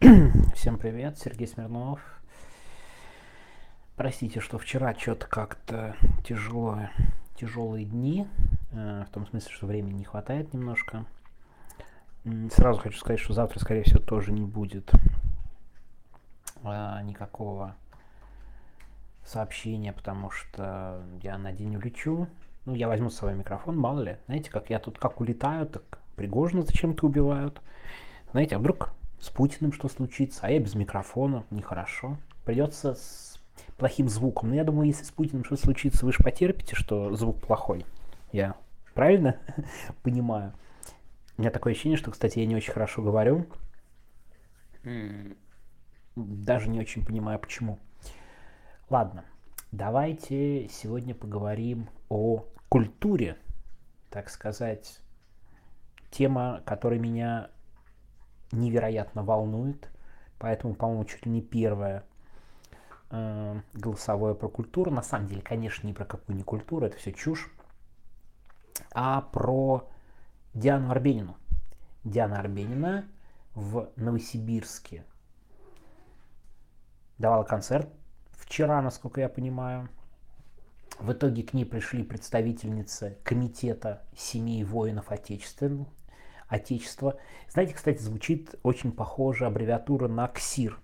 [0.54, 2.00] Всем привет, Сергей Смирнов.
[3.96, 6.78] Простите, что вчера что-то как-то тяжело,
[7.36, 8.26] тяжелые дни,
[8.72, 11.04] э, в том смысле, что времени не хватает немножко.
[12.50, 14.90] Сразу хочу сказать, что завтра, скорее всего, тоже не будет
[16.62, 17.76] а, никакого
[19.26, 22.26] сообщения, потому что я на день улечу.
[22.64, 24.16] Ну, я возьму с собой микрофон, мало ли.
[24.26, 27.60] Знаете, как я тут как улетаю, так Пригожина зачем-то убивают.
[28.32, 32.16] Знаете, а вдруг с Путиным что случится, а я без микрофона, нехорошо.
[32.44, 33.38] Придется с
[33.76, 34.50] плохим звуком.
[34.50, 37.84] Но я думаю, если с Путиным что случится, вы же потерпите, что звук плохой.
[38.32, 38.56] Я
[38.94, 39.36] правильно
[40.02, 40.52] понимаю?
[41.36, 43.46] У меня такое ощущение, что, кстати, я не очень хорошо говорю.
[46.16, 47.78] Даже не очень понимаю, почему.
[48.88, 49.24] Ладно,
[49.72, 53.36] давайте сегодня поговорим о культуре,
[54.10, 55.00] так сказать,
[56.10, 57.50] тема, которая меня
[58.52, 59.88] невероятно волнует.
[60.38, 62.04] Поэтому, по-моему, чуть ли не первое
[63.10, 64.90] э, голосовое про культуру.
[64.90, 67.50] На самом деле, конечно, не про какую не культуру, это все чушь.
[68.92, 69.88] А про
[70.54, 71.36] Диану Арбенину.
[72.04, 73.04] Диана Арбенина
[73.54, 75.04] в Новосибирске
[77.18, 77.88] давала концерт
[78.32, 79.88] вчера, насколько я понимаю.
[80.98, 85.86] В итоге к ней пришли представительницы комитета семей воинов Отечества,
[86.50, 87.16] Отечества.
[87.48, 90.78] Знаете, кстати, звучит очень похоже аббревиатура на КСИР,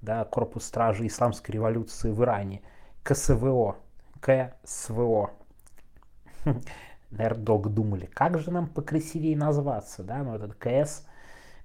[0.00, 2.62] да, Корпус Стражи Исламской революции в Иране,
[3.04, 3.76] КСВО,
[4.20, 5.30] КСВО.
[7.10, 11.06] Наверное, долго думали, как же нам покрасивее назваться, да, ну этот КС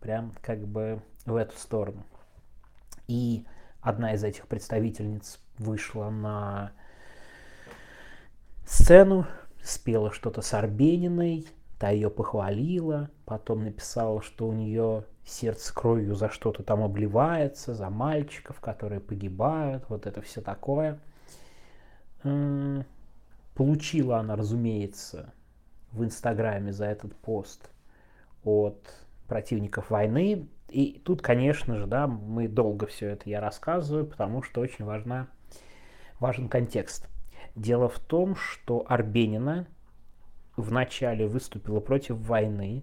[0.00, 2.04] прям как бы в эту сторону.
[3.08, 3.46] И
[3.80, 6.72] одна из этих представительниц вышла на
[8.66, 9.26] сцену,
[9.62, 11.46] спела что-то с Арбениной,
[11.80, 17.88] Та ее похвалила, потом написала, что у нее сердце кровью за что-то там обливается, за
[17.88, 21.00] мальчиков, которые погибают, вот это все такое.
[23.54, 25.32] Получила она, разумеется,
[25.92, 27.70] в Инстаграме за этот пост
[28.44, 28.94] от
[29.26, 30.50] противников войны.
[30.68, 35.28] И тут, конечно же, да, мы долго все это я рассказываю, потому что очень важна,
[36.18, 37.08] важен контекст.
[37.56, 39.66] Дело в том, что Арбенина
[40.60, 42.82] вначале выступила против войны.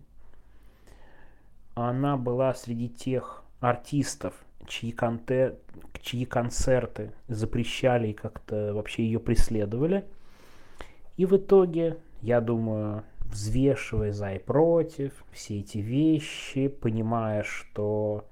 [1.75, 4.33] Она была среди тех артистов,
[4.67, 5.55] чьи, конте,
[6.01, 10.05] чьи концерты запрещали и как-то вообще ее преследовали.
[11.17, 18.25] И в итоге, я думаю, взвешивая за и против все эти вещи, понимая, что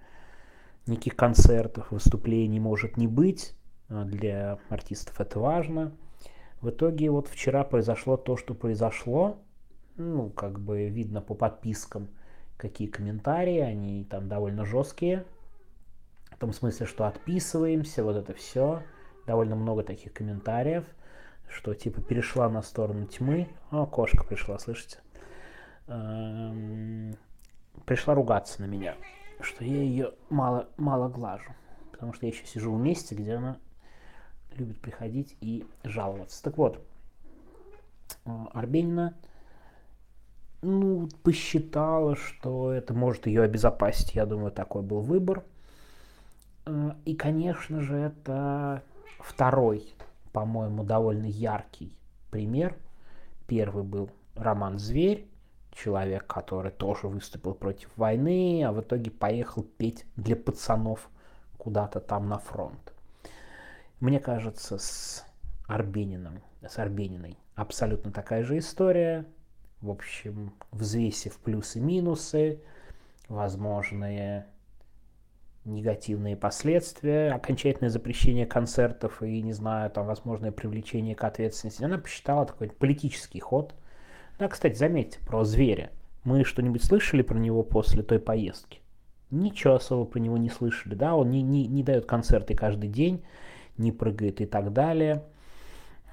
[0.87, 3.55] никаких концертов, выступлений может не быть,
[3.89, 5.91] а для артистов это важно–
[6.65, 9.37] в итоге вот вчера произошло то, что произошло.
[9.97, 12.09] Ну, как бы видно по подпискам,
[12.57, 15.25] какие комментарии, они там довольно жесткие.
[16.31, 18.81] В том смысле, что отписываемся, вот это все.
[19.27, 20.85] Довольно много таких комментариев,
[21.47, 23.47] что типа перешла на сторону тьмы.
[23.69, 24.97] О, кошка пришла, слышите?
[25.85, 27.15] Эм,
[27.85, 28.95] пришла ругаться на меня,
[29.39, 31.51] что я ее мало, мало глажу.
[31.91, 33.59] Потому что я еще сижу в месте, где она
[34.53, 36.41] любит приходить и жаловаться.
[36.43, 36.79] Так вот,
[38.25, 39.15] э, Арбенина
[40.61, 44.15] ну, посчитала, что это может ее обезопасить.
[44.15, 45.43] Я думаю, такой был выбор.
[46.65, 48.83] Э, и, конечно же, это
[49.19, 49.93] второй,
[50.31, 51.93] по-моему, довольно яркий
[52.31, 52.75] пример.
[53.47, 55.27] Первый был Роман Зверь,
[55.71, 61.09] человек, который тоже выступил против войны, а в итоге поехал петь для пацанов
[61.57, 62.94] куда-то там на фронт.
[63.99, 65.25] Мне кажется, с
[65.67, 69.25] Арбениным, с Арбениной абсолютно такая же история.
[69.81, 72.61] В общем, взвесив плюсы-минусы,
[73.27, 74.47] возможные
[75.65, 81.83] негативные последствия, окончательное запрещение концертов и, не знаю, там, возможное привлечение к ответственности.
[81.83, 83.73] Она посчитала такой политический ход.
[84.37, 85.91] Да, кстати, заметьте, про зверя.
[86.23, 88.81] Мы что-нибудь слышали про него после той поездки?
[89.31, 93.23] Ничего особо про него не слышали, да, он не, не, не дает концерты каждый день,
[93.77, 95.23] не прыгает и так далее.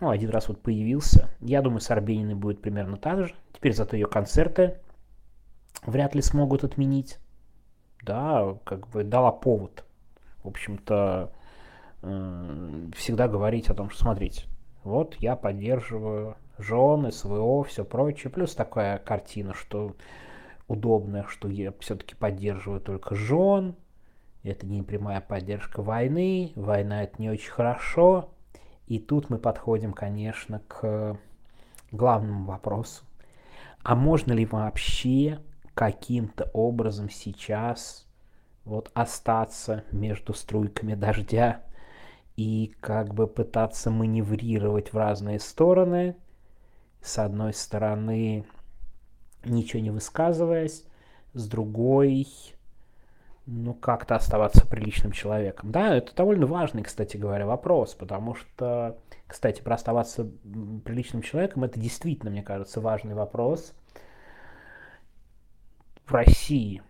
[0.01, 1.29] Ну, один раз вот появился.
[1.41, 3.35] Я думаю, с Арбениной будет примерно так же.
[3.53, 4.79] Теперь зато ее концерты
[5.85, 7.19] вряд ли смогут отменить.
[8.03, 9.85] Да, как бы дала повод.
[10.43, 11.33] В общем-то,
[12.03, 14.47] э, всегда говорить о том, что смотрите,
[14.83, 18.31] вот я поддерживаю жены, СВО, все прочее.
[18.31, 19.95] Плюс такая картина, что
[20.67, 23.77] удобная, что я все-таки поддерживаю только жен,
[24.43, 28.31] это не прямая поддержка войны, война это не очень хорошо.
[28.87, 31.17] И тут мы подходим, конечно, к
[31.93, 33.05] главному вопросу.
[33.83, 35.41] А можно ли вообще
[35.75, 38.07] каким-то образом сейчас
[38.65, 41.63] вот остаться между струйками дождя
[42.37, 46.17] и как бы пытаться маневрировать в разные стороны,
[47.01, 48.45] с одной стороны
[49.45, 50.85] ничего не высказываясь,
[51.35, 52.29] с другой
[53.47, 55.73] ну, как-то оставаться приличным человеком.
[55.73, 60.31] Да, это довольно важный, кстати говоря, вопрос, потому что, кстати, про оставаться
[60.85, 63.75] приличным человеком, это действительно, мне кажется, важный вопрос.
[66.05, 66.83] В России,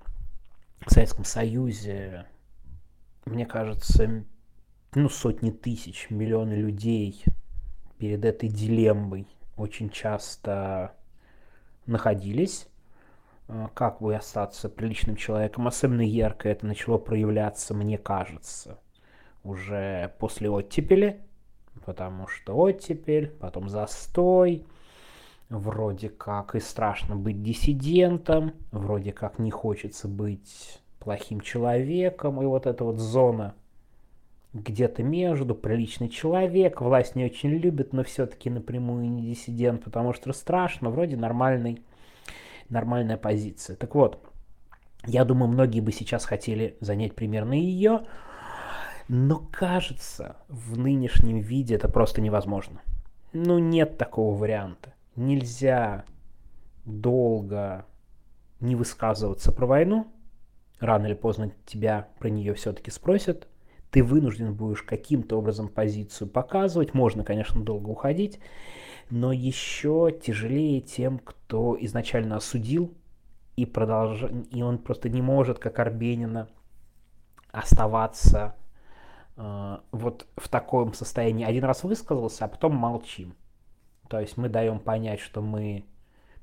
[0.86, 2.26] в Советском Союзе,
[3.24, 4.24] мне кажется,
[4.94, 7.24] ну, сотни тысяч, миллионы людей
[7.98, 9.26] перед этой дилеммой
[9.56, 10.94] очень часто
[11.86, 12.68] находились,
[13.74, 15.66] как бы остаться приличным человеком.
[15.66, 18.78] Особенно ярко это начало проявляться, мне кажется,
[19.44, 21.20] уже после оттепели,
[21.84, 24.66] потому что оттепель, потом застой,
[25.48, 32.66] вроде как и страшно быть диссидентом, вроде как не хочется быть плохим человеком, и вот
[32.66, 33.54] эта вот зона
[34.52, 40.32] где-то между, приличный человек, власть не очень любит, но все-таки напрямую не диссидент, потому что
[40.32, 41.82] страшно, вроде нормальный,
[42.72, 43.76] нормальная позиция.
[43.76, 44.24] Так вот,
[45.04, 48.06] я думаю, многие бы сейчас хотели занять примерно ее,
[49.08, 52.80] но кажется, в нынешнем виде это просто невозможно.
[53.32, 54.94] Ну, нет такого варианта.
[55.16, 56.04] Нельзя
[56.84, 57.84] долго
[58.60, 60.06] не высказываться про войну.
[60.80, 63.48] Рано или поздно тебя про нее все-таки спросят
[63.92, 66.94] ты вынужден будешь каким-то образом позицию показывать.
[66.94, 68.40] Можно, конечно, долго уходить,
[69.10, 72.94] но еще тяжелее тем, кто изначально осудил
[73.54, 74.24] и продолж...
[74.50, 76.48] и он просто не может, как Арбенина,
[77.50, 78.56] оставаться
[79.36, 81.44] э, вот в таком состоянии.
[81.44, 83.34] Один раз высказался, а потом молчим.
[84.08, 85.84] То есть мы даем понять, что мы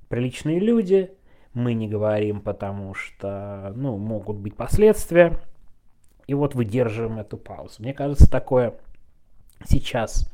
[0.08, 1.18] приличные люди,
[1.54, 5.40] мы не говорим, потому что ну, могут быть последствия,
[6.30, 7.78] и вот выдерживаем эту паузу.
[7.80, 8.76] Мне кажется, такое
[9.66, 10.32] сейчас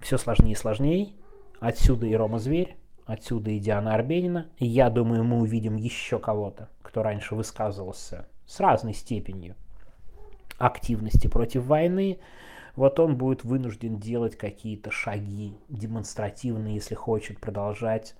[0.00, 1.12] все сложнее и сложнее.
[1.60, 4.48] Отсюда и Рома Зверь, отсюда и Диана Арбенина.
[4.58, 9.54] И я думаю, мы увидим еще кого-то, кто раньше высказывался с разной степенью
[10.58, 12.18] активности против войны.
[12.76, 18.14] Вот он будет вынужден делать какие-то шаги демонстративные, если хочет продолжать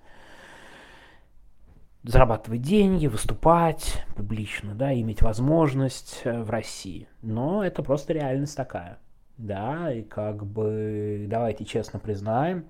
[2.05, 7.09] зарабатывать деньги, выступать публично, да, иметь возможность э, в России.
[7.23, 8.99] Но это просто реальность такая.
[9.39, 12.67] Да, и как бы давайте честно признаем,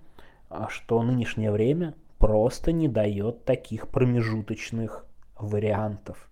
[0.48, 5.06] а, что нынешнее время просто не дает таких промежуточных
[5.36, 6.30] вариантов.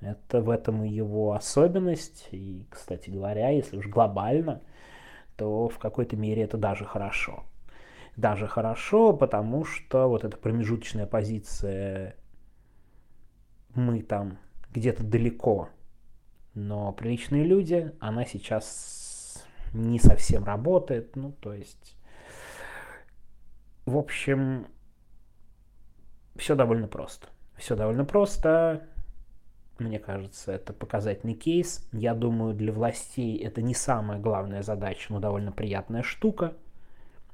[0.00, 2.28] Это в этом и его особенность.
[2.32, 4.60] И, кстати говоря, если уж глобально,
[5.36, 7.44] то в какой-то мере это даже хорошо.
[8.16, 12.16] Даже хорошо, потому что вот эта промежуточная позиция
[13.74, 14.38] мы там
[14.72, 15.68] где-то далеко,
[16.54, 21.96] но приличные люди, она сейчас не совсем работает, ну, то есть,
[23.86, 24.66] в общем,
[26.36, 27.28] все довольно просто.
[27.56, 28.86] Все довольно просто.
[29.78, 31.88] Мне кажется, это показательный кейс.
[31.92, 36.54] Я думаю, для властей это не самая главная задача, но довольно приятная штука.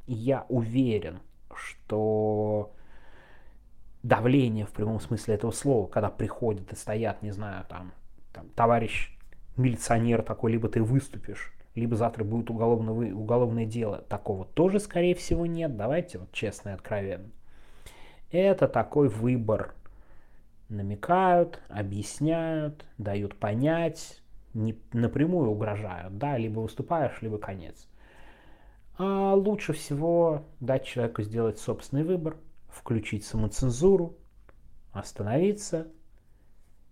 [0.06, 1.20] Я уверен,
[1.54, 2.72] что
[4.02, 7.92] давление в прямом смысле этого слова, когда приходят и стоят, не знаю, там,
[8.32, 9.16] там товарищ
[9.56, 13.98] милиционер такой, либо ты выступишь, либо завтра будет уголовное, уголовное дело.
[14.08, 15.76] Такого тоже, скорее всего, нет.
[15.76, 17.30] Давайте вот честно и откровенно.
[18.30, 19.74] Это такой выбор.
[20.68, 24.20] Намекают, объясняют, дают понять,
[24.52, 27.88] не напрямую угрожают, да, либо выступаешь, либо конец.
[28.98, 32.36] А лучше всего дать человеку сделать собственный выбор–
[32.78, 34.16] включить самоцензуру,
[34.92, 35.88] остановиться,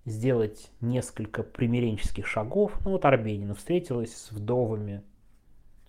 [0.05, 2.73] сделать несколько примиренческих шагов.
[2.85, 5.03] Ну вот Арбенина встретилась с вдовами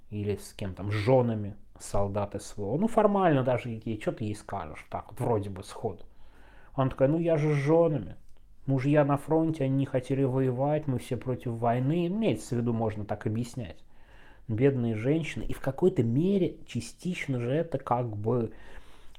[0.10, 2.77] или с кем там, с женами солдат СВО.
[2.77, 6.04] Ну формально даже ей, что ты ей скажешь, так вот вроде бы сходу.
[6.74, 8.16] Она такая, ну я же с женами.
[8.66, 12.08] Мужья на фронте, они не хотели воевать, мы все против войны.
[12.08, 13.77] Имеется в виду, можно так объяснять.
[14.48, 15.44] Бедные женщины.
[15.44, 18.51] И в какой-то мере частично же это как бы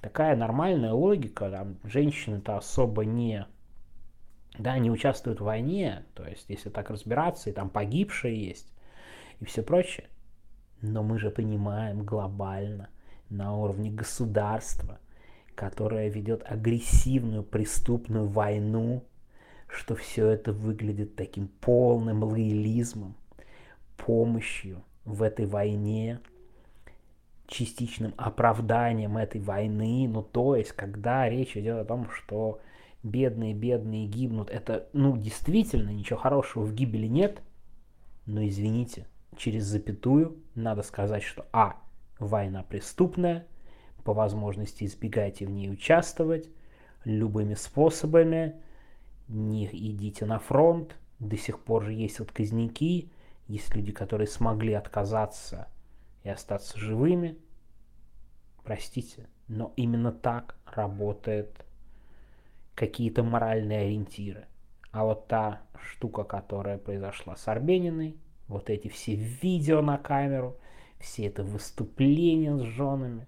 [0.00, 3.47] такая нормальная логика, там, женщины-то особо не,
[4.59, 8.73] да, не участвуют в войне, то есть, если так разбираться, и там погибшие есть,
[9.40, 10.09] и все прочее.
[10.81, 12.88] Но мы же понимаем глобально,
[13.31, 14.99] на уровне государства,
[15.55, 19.05] которое ведет агрессивную преступную войну,
[19.67, 23.17] что все это выглядит таким полным лоялизмом,
[23.97, 26.21] помощью в этой войне,
[27.49, 32.61] частичным оправданием этой войны, ну то есть, когда речь идет о том, что
[33.02, 34.50] бедные, бедные гибнут.
[34.50, 37.43] Это, ну, действительно, ничего хорошего в гибели нет.
[38.26, 41.76] Но, извините, через запятую надо сказать, что а.
[42.19, 43.47] Война преступная,
[44.02, 46.49] по возможности избегайте в ней участвовать
[47.05, 48.57] любыми способами,
[49.28, 53.12] не идите на фронт, до сих пор же есть отказники,
[53.47, 55.69] есть люди, которые смогли отказаться
[56.28, 57.38] остаться живыми.
[58.64, 61.64] Простите, но именно так работают
[62.75, 64.47] какие-то моральные ориентиры.
[64.92, 68.16] А вот та штука, которая произошла с Арбениной,
[68.47, 70.56] вот эти все видео на камеру,
[70.99, 73.26] все это выступления с женами,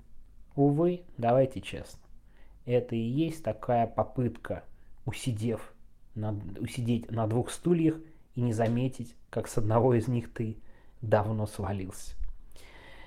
[0.57, 2.01] увы, давайте честно,
[2.65, 4.65] это и есть такая попытка,
[5.05, 5.75] усидев
[6.15, 7.97] на, усидеть на двух стульях
[8.35, 10.59] и не заметить, как с одного из них ты
[11.03, 12.15] давно свалился.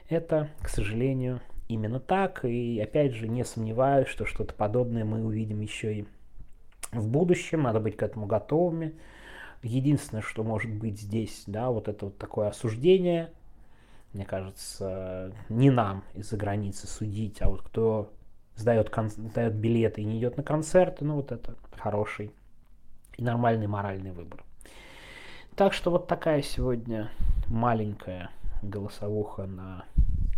[0.10, 5.62] Это, к сожалению, именно так, и опять же не сомневаюсь, что что-то подобное мы увидим
[5.62, 6.08] еще и
[6.92, 8.94] в будущем, надо быть к этому готовыми.
[9.64, 13.32] Единственное, что может быть здесь, да, вот это вот такое осуждение,
[14.12, 18.12] мне кажется, не нам из-за границы судить, а вот кто
[18.56, 22.32] сдает, кон- сдает билеты и не идет на концерты, ну вот это хороший
[23.18, 24.44] и нормальный моральный выбор.
[25.56, 27.10] Так что вот такая сегодня
[27.48, 28.30] маленькая
[28.70, 29.86] голосовуха на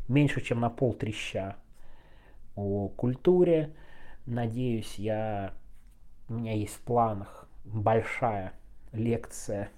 [0.07, 1.55] меньше, чем на пол треща
[2.55, 3.73] о культуре.
[4.25, 5.53] Надеюсь, я
[6.27, 8.53] у меня есть в планах большая
[8.91, 9.69] лекция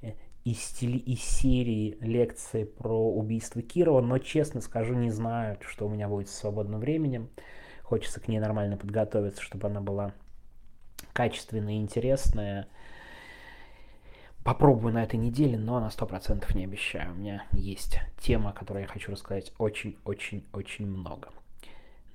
[0.44, 5.90] из, стили, из серии лекций про убийство Кирова, но, честно скажу, не знаю, что у
[5.90, 7.28] меня будет с свободным временем.
[7.82, 10.12] Хочется к ней нормально подготовиться, чтобы она была
[11.12, 12.66] качественная и интересная.
[14.44, 17.12] Попробую на этой неделе, но на 100% не обещаю.
[17.12, 21.28] У меня есть тема, о которой я хочу рассказать очень-очень-очень много.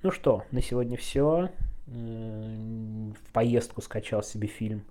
[0.02, 1.50] Ну что, на сегодня все.
[1.86, 4.84] В поездку скачал себе фильм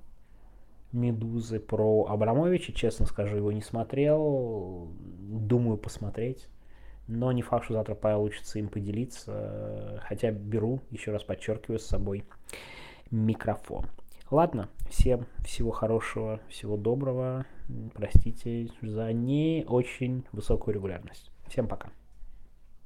[0.91, 2.73] Медузы про Абрамовича.
[2.73, 4.87] Честно скажу, его не смотрел.
[4.99, 6.47] Думаю посмотреть.
[7.07, 10.01] Но не факт, что завтра получится им поделиться.
[10.07, 12.25] Хотя беру, еще раз подчеркиваю, с собой
[13.11, 13.85] микрофон.
[14.29, 17.45] Ладно, всем всего хорошего, всего доброго.
[17.93, 21.31] Простите за не очень высокую регулярность.
[21.47, 21.91] Всем пока.